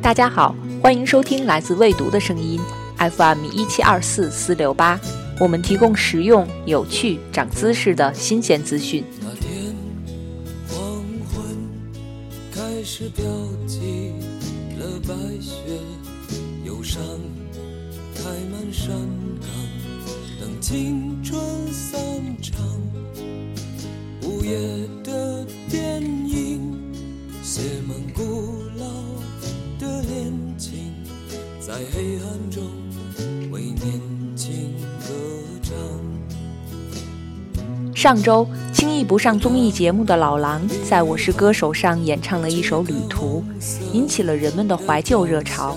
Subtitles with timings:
[0.00, 2.60] 大家好，欢迎收听来自未读的声音
[2.98, 5.00] ，FM 一七二四四六八。
[5.40, 9.04] 我们提供实用、有趣、长姿势的新鲜资讯。
[9.20, 9.74] 那天
[10.68, 11.02] 黄
[11.32, 11.56] 昏
[12.52, 13.24] 开始飘
[13.66, 14.12] 起
[14.78, 15.56] 了白雪，
[16.64, 17.02] 忧伤
[18.14, 18.22] 开
[18.52, 18.94] 满山
[19.40, 19.50] 岗，
[20.40, 21.36] 等青春
[21.72, 21.98] 散。
[24.44, 24.58] 夜
[25.02, 26.78] 的电影
[27.42, 28.84] 写满古老
[29.78, 30.92] 的恋情，
[31.58, 32.62] 在黑暗中
[33.50, 35.14] 为年轻歌
[35.62, 35.74] 唱。
[37.94, 43.42] 上周轻易不上综艺节目的老狼，在《我是歌手》上演唱了一首《旅途》，
[43.94, 45.74] 引起了人们的怀旧热潮。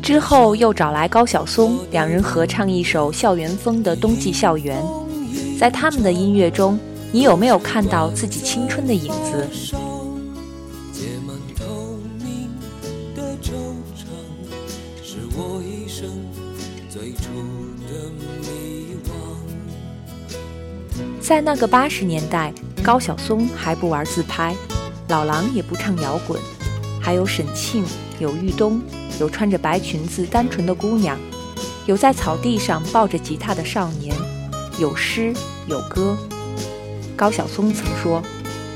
[0.00, 4.80] 之后又找来高晓松，两人合唱一首校园风的《冬季校园》。
[5.58, 6.78] 在他们的音乐中，
[7.14, 9.46] 你有没有看到自己青春的影子？
[21.20, 22.50] 在那个八十年代，
[22.82, 24.56] 高晓松还不玩自拍，
[25.08, 26.40] 老狼也不唱摇滚，
[26.98, 27.84] 还有沈庆，
[28.20, 28.80] 有玉东，
[29.20, 31.18] 有穿着白裙子单纯的姑娘，
[31.84, 34.14] 有在草地上抱着吉他的少年，
[34.78, 35.34] 有诗
[35.66, 36.16] 有歌。
[37.22, 38.20] 高晓松曾说：“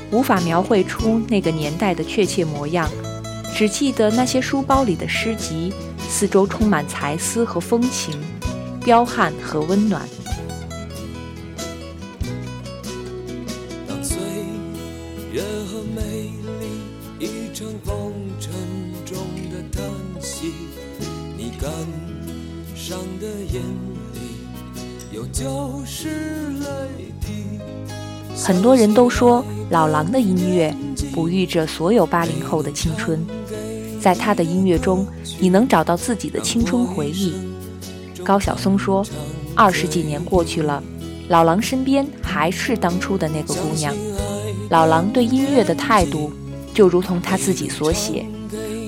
[0.09, 2.89] 无法描绘出那个年代的确切模样，
[3.53, 5.73] 只记得那些书包里的诗集，
[6.07, 8.17] 四周充满才思和风情，
[8.85, 10.01] 彪悍和温暖。”
[28.47, 30.73] 很多人都说老狼的音乐
[31.13, 33.19] 哺育着所有八零后的青春，
[33.99, 35.05] 在他的音乐中，
[35.37, 37.33] 你能找到自己的青春回忆。
[38.23, 39.05] 高晓松说
[39.53, 40.81] ：“二十几年过去了，
[41.27, 43.93] 老狼身边还是当初的那个姑娘。”
[44.71, 46.31] 老狼对音乐的态度，
[46.73, 48.25] 就如同他自己所写：“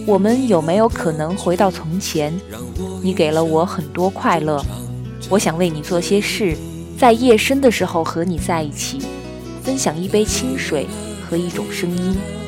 [0.07, 2.33] 我们有没有可能回到从前？
[3.01, 4.63] 你给了我很多快乐，
[5.27, 6.55] 我想为你做些事，
[6.97, 8.99] 在夜深的时候和你在一起。”
[9.69, 10.87] 分享一杯清水
[11.21, 12.38] 和一种声音。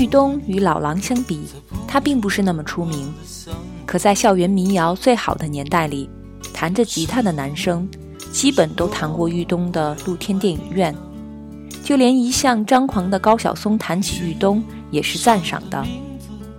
[0.00, 1.42] 玉东与老狼相比，
[1.86, 3.12] 他并不是那么出名。
[3.84, 6.08] 可在校园民谣最好的年代里，
[6.54, 7.86] 弹着吉他的男生
[8.32, 10.96] 基本都弹过玉东的露天电影院。
[11.84, 15.86] 就连一向张狂的高晓松谈起玉东，也是赞赏的。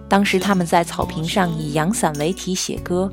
[0.08, 3.12] 当时他们在草坪上以阳伞为题写歌，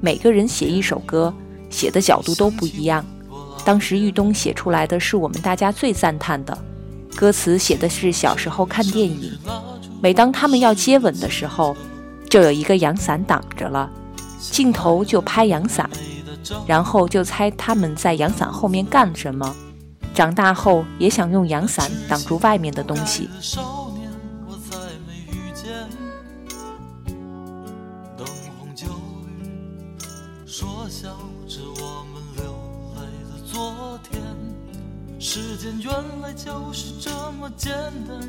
[0.00, 1.32] 每个人写一首歌，
[1.70, 3.06] 写的角度都不一样。
[3.64, 6.58] 当时玉东写出来的是我们大家最赞叹的。
[7.16, 9.38] 歌词写的是小时候看电影，
[10.02, 11.76] 每当他们要接吻的时候，
[12.28, 13.88] 就有一个阳伞挡着了，
[14.38, 15.88] 镜头就拍阳伞，
[16.66, 19.54] 然后就猜他们在阳伞后面干什么。
[20.12, 23.28] 长大后也想用阳伞挡住外面的东西。
[35.34, 37.72] 时间原来就是这么简
[38.06, 38.20] 单，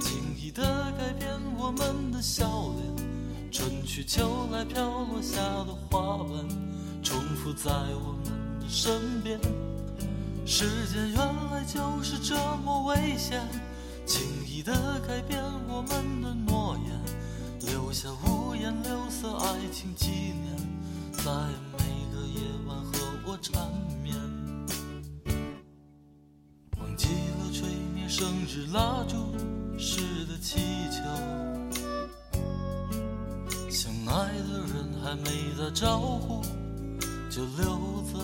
[0.00, 0.62] 轻易的
[0.96, 6.48] 改变我们的笑脸，春去秋来飘落下的花瓣，
[7.02, 8.24] 重复在我们
[8.58, 9.38] 的身边。
[10.46, 11.18] 时间原
[11.52, 13.46] 来就是这么危险，
[14.06, 14.72] 轻易的
[15.06, 15.38] 改变
[15.68, 20.56] 我们的诺言，留下五颜六色爱情纪念，
[21.12, 21.30] 在
[21.76, 22.92] 每个夜晚和
[23.26, 23.85] 我缠绵。
[28.18, 29.14] 生日蜡烛
[29.78, 30.56] 似的气
[30.90, 31.02] 球，
[33.68, 36.40] 相爱的人还没打招呼
[37.28, 38.18] 就溜走。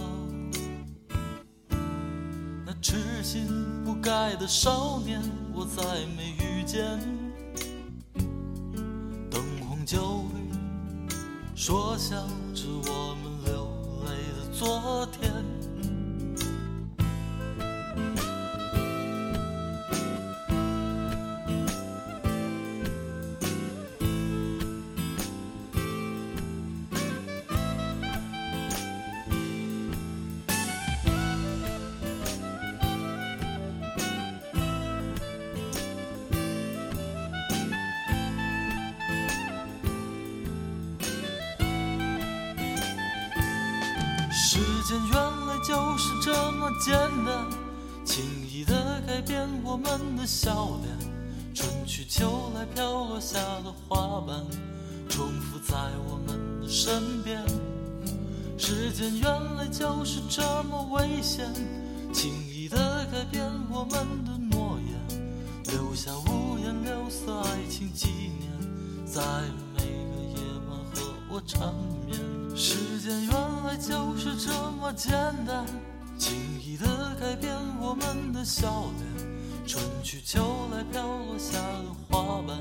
[2.65, 3.47] 那痴心
[3.85, 5.21] 不改的少年，
[5.53, 5.83] 我再
[6.17, 6.99] 没遇见。
[9.31, 11.15] 灯红酒绿，
[11.55, 12.17] 说笑
[12.55, 13.69] 着我们流
[14.07, 15.31] 泪的昨天。
[44.35, 46.95] 时间原来就是这么简
[47.25, 47.47] 单，
[48.03, 51.13] 轻易的改变我们的笑脸。
[51.55, 54.43] 春去秋来飘落下的花瓣，
[55.07, 55.77] 重复在
[56.09, 57.45] 我们的身边。
[58.57, 61.47] 时间原来就是这么危险，
[62.11, 65.23] 轻易的改变我们的诺言，
[65.65, 68.09] 留下五颜六色爱情纪
[68.41, 69.21] 念，在
[69.75, 71.75] 每个夜晚和我缠
[72.07, 72.32] 绵。
[72.55, 75.11] 时间原来就是这么简
[75.47, 75.65] 单，
[76.19, 76.87] 轻易的
[77.19, 79.33] 改变我们的笑脸。
[79.67, 82.59] 春去秋来飘落下的花瓣，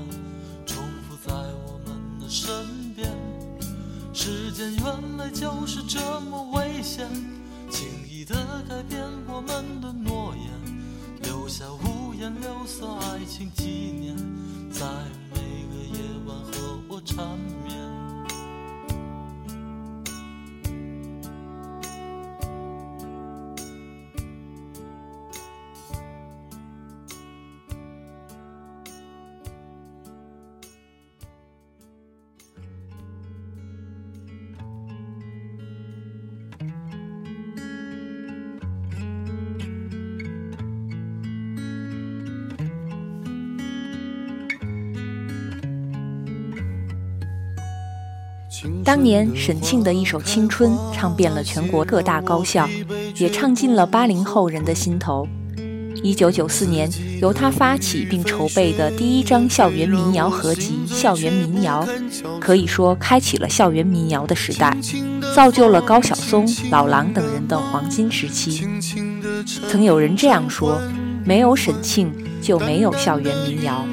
[0.64, 1.32] 重复在
[1.66, 3.10] 我们的身边。
[4.14, 7.06] 时间原来就是这么危险，
[7.70, 8.34] 轻易的
[8.68, 10.48] 改变我们的诺言，
[11.22, 14.16] 留下五颜六色爱情纪念，
[14.70, 14.86] 在
[15.34, 17.61] 每个夜晚和我缠绵。
[48.84, 52.68] 当年沈庆的一首《青春》唱遍了全国各大高校，
[53.16, 55.26] 也唱进了八零后人的心头。
[56.02, 61.86] 一九九四年，由他发起并筹备的第一张校园民谣合集《校园民谣》，
[62.40, 64.76] 可以说开启了校园民谣的时代，
[65.34, 68.66] 造就了高晓松、老狼等人的黄金时期。
[69.68, 70.80] 曾有人这样说
[71.24, 73.86] ：“没有沈庆，就没有校园民谣。”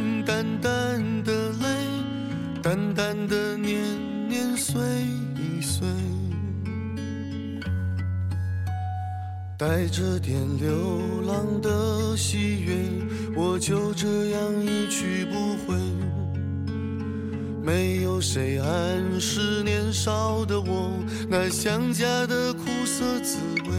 [9.79, 12.75] 带着点流浪的喜悦，
[13.33, 15.73] 我就这样一去不回。
[17.63, 20.91] 没有谁暗示年少的我
[21.29, 23.37] 那想家的苦涩滋
[23.69, 23.71] 味。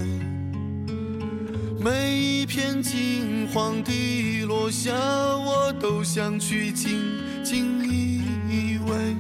[1.78, 6.99] 每一片金黄的落下，我都想去紧
[7.45, 9.14] 紧依偎；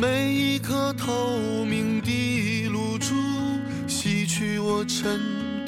[0.00, 3.12] 每一颗透明的露珠，
[3.86, 5.20] 洗去我沉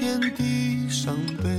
[0.08, 1.50] 遍地伤悲。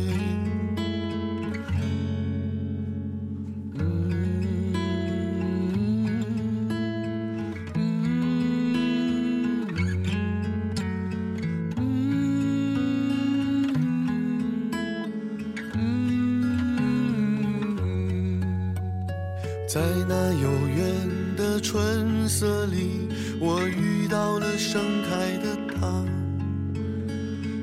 [19.68, 23.08] 在那遥远的春色里，
[23.40, 26.04] 我遇到了盛开的她，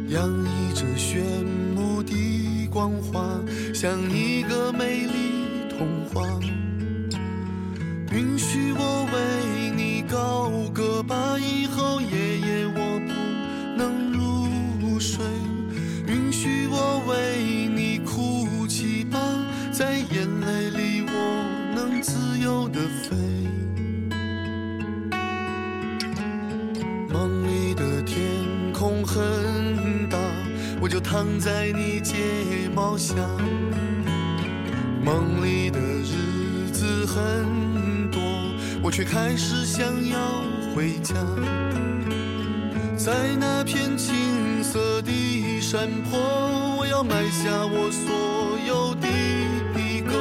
[0.09, 1.21] 洋溢着炫
[1.75, 3.41] 目的光华，
[3.75, 6.23] 像一个美丽童话。
[8.13, 13.13] 允许我为你高歌吧，以后夜夜我不
[13.77, 15.25] 能入睡。
[16.07, 19.19] 允许我为你哭泣吧，
[19.73, 21.45] 在眼泪里我
[21.75, 23.17] 能自由的飞。
[27.13, 28.25] 梦里的天
[28.73, 29.21] 空很，
[30.87, 32.15] 我就躺在你睫
[32.73, 33.17] 毛下。
[35.03, 38.23] 梦里的日子很多，
[38.81, 40.17] 我却开始想要
[40.77, 41.17] 回家。
[42.97, 46.21] 在那片青色的山坡，
[46.79, 49.09] 我要埋下我所有的
[49.75, 50.13] 一个，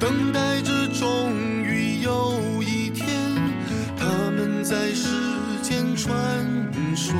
[0.00, 1.32] 等待着终
[1.62, 3.06] 于有一天，
[3.96, 5.06] 他们在世
[5.62, 6.12] 间传
[6.96, 7.14] 说。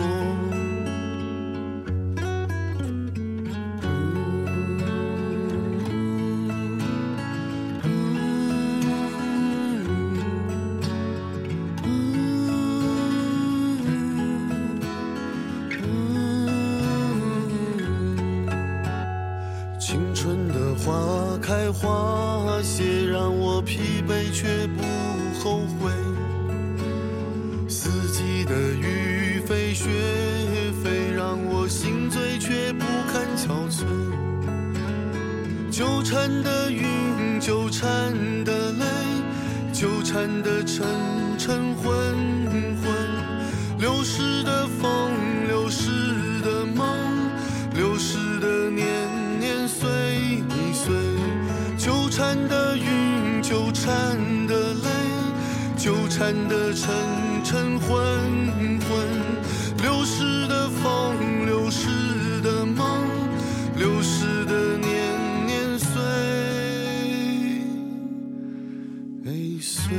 [21.80, 24.82] 花谢让我疲惫却不
[25.38, 25.92] 后悔，
[27.68, 29.88] 四季的雨飞雪
[30.82, 33.84] 飞让我心醉却不堪憔悴，
[35.70, 36.68] 纠缠的
[53.48, 54.90] 纠缠的泪，
[55.74, 56.94] 纠缠的沉
[57.42, 57.98] 沉昏
[58.82, 58.90] 昏，
[59.82, 63.08] 流逝的风，流逝的梦，
[63.74, 65.88] 流逝的年年岁
[69.62, 69.96] 岁。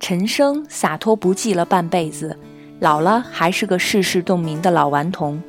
[0.00, 2.34] 陈升洒脱不羁了半辈子。
[2.80, 5.42] 老了还是个世事洞明的老顽童。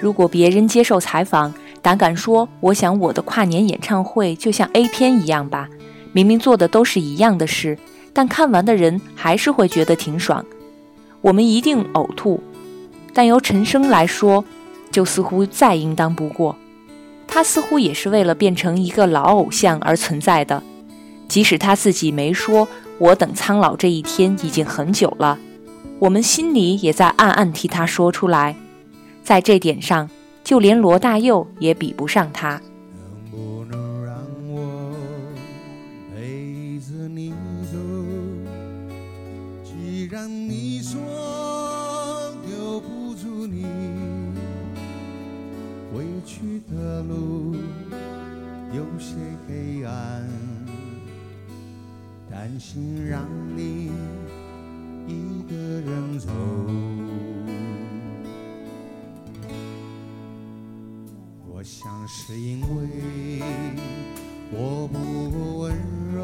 [0.00, 5.68] 如果别人接受采访，胆敢说：“我想我的跨年演唱会就像 A 片一样吧，
[6.12, 7.78] 明明做的都是一样的事，
[8.12, 10.44] 但看完的人还是会觉得挺爽。”
[11.22, 12.42] 我们一定呕吐。
[13.12, 14.44] 但由陈升来说，
[14.90, 16.56] 就似乎再应当不过。
[17.26, 20.62] 他似乎也是为了变成一个老偶像而存在的，
[21.26, 22.68] 即使他自己没说。
[22.98, 25.38] 我等苍老这一天已经很久了。
[25.98, 28.54] 我们心里也在暗暗替他说出来，
[29.24, 30.10] 在这点上，
[30.44, 32.60] 就连罗大佑也比不上他。
[52.30, 53.24] 担心让
[53.56, 53.90] 你。
[55.06, 56.28] 一个人走，
[61.48, 63.40] 我想是因为
[64.50, 64.98] 我不
[65.30, 65.72] 够温
[66.14, 66.22] 柔，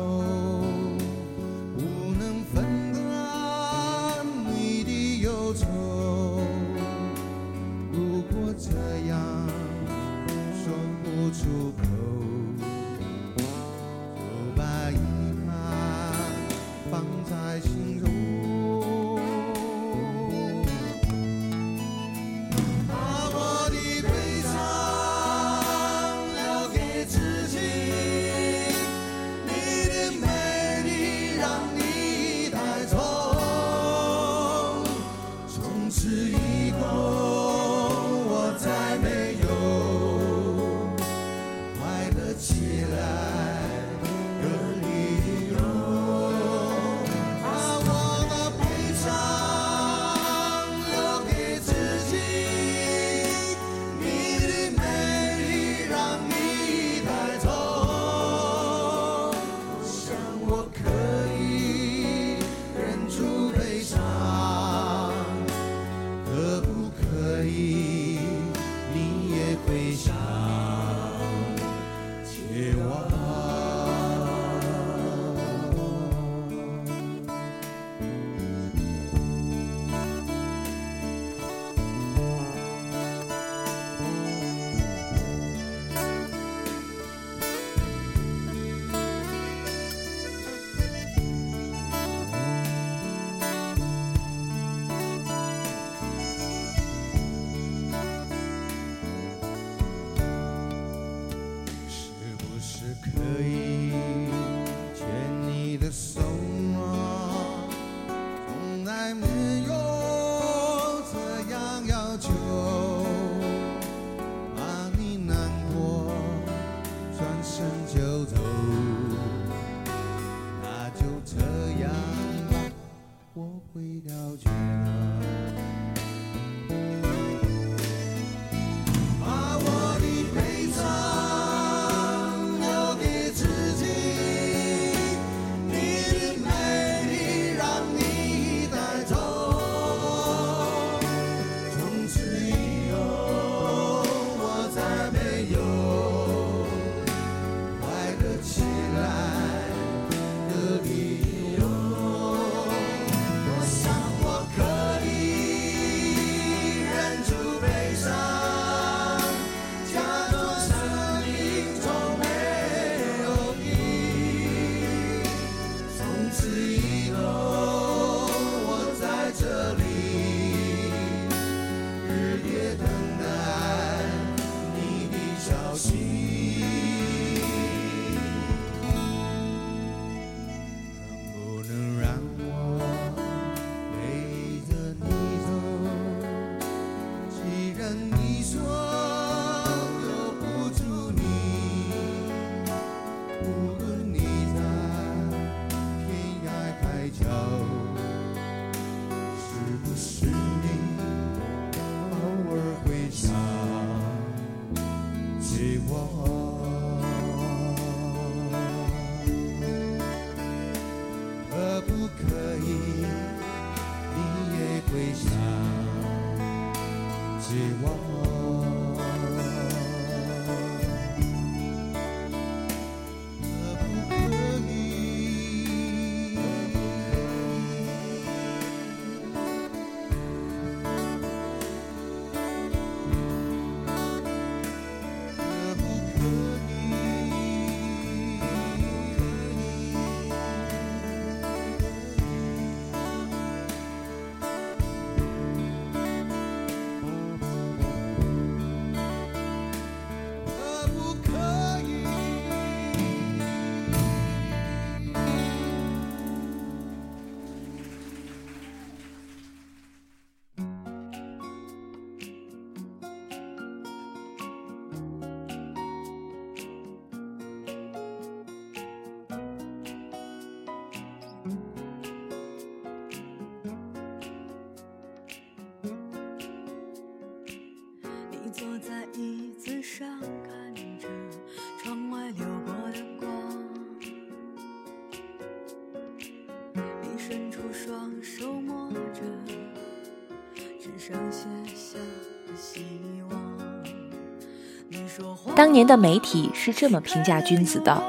[295.55, 298.03] 当年的媒体是这么评价君子的：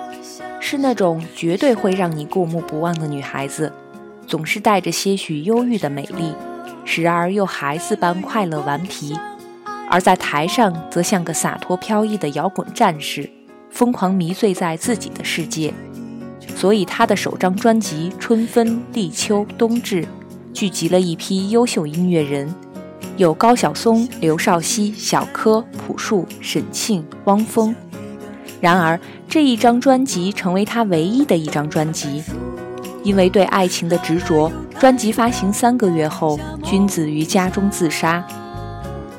[0.60, 3.72] 是那种绝对会让你过目不忘的女孩子，
[4.26, 6.34] 总是带着些许忧郁的美丽，
[6.86, 9.18] 时而又孩子般快乐顽皮。
[9.90, 13.30] 而在台上，则像个洒脱飘逸的摇滚战士，
[13.70, 15.74] 疯狂迷醉在自己的世界。
[16.56, 20.04] 所以，他的首张专辑《春分、立秋、冬至》
[20.54, 22.54] 聚集了一批优秀音乐人，
[23.16, 27.76] 有高晓松、刘少熙、小柯、朴树、沈庆、汪峰。
[28.60, 32.24] 然而，这一张专辑成为他唯一的一张专辑，
[33.04, 38.26] 因为对爱情的执着，专辑发行三个月后，君子于家中自杀。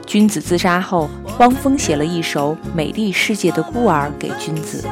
[0.07, 4.85] 君子自杀后，汪峰写了一首《美丽世界的孤儿》给君子。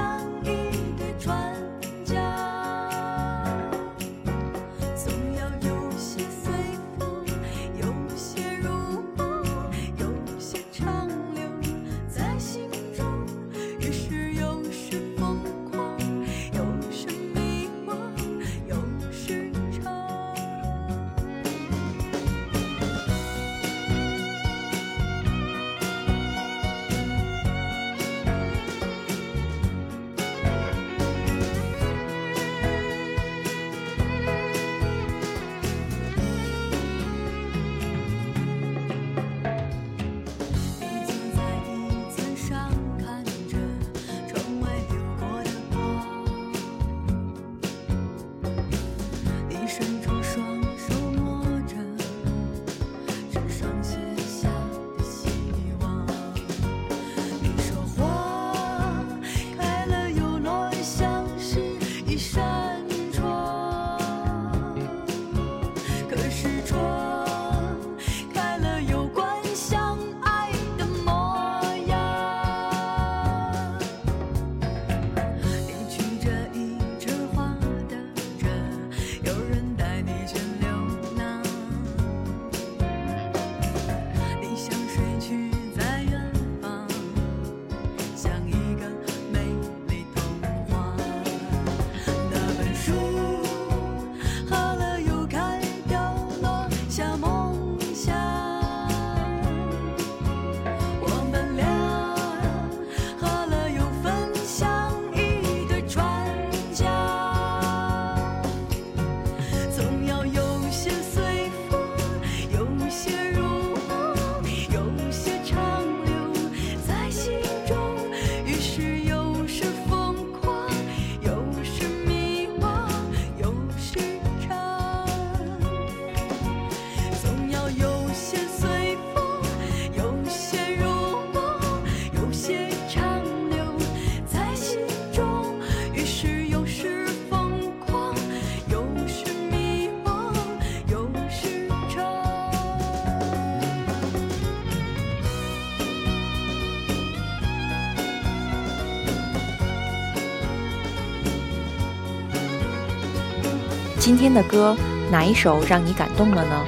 [154.04, 154.76] 今天的歌
[155.12, 156.64] 哪一首让你感动了呢？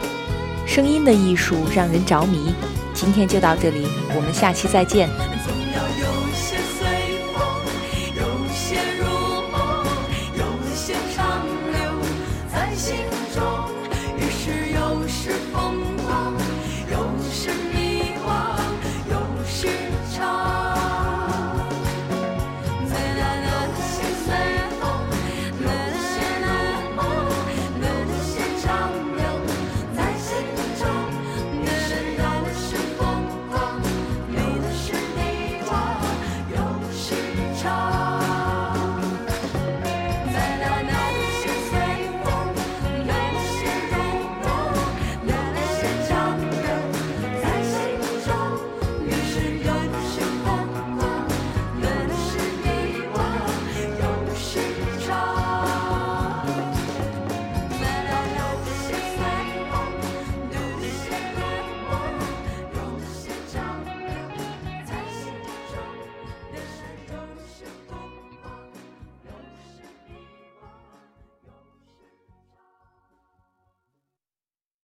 [0.64, 2.54] 声音的艺术让人着迷。
[2.92, 5.10] 今天就到这里，我们下期再见。